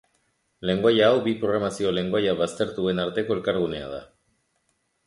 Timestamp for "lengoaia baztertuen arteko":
1.99-3.39